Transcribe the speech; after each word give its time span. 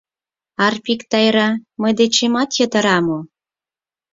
Арпик 0.65 1.01
Тайра 1.11 1.49
мый 1.81 1.91
дечемат 1.99 2.49
йытыра 2.57 2.97
мо?.. 3.07 3.19